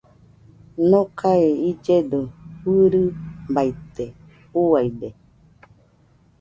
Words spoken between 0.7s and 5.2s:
Nokae illedo fɨirɨbaite, uiade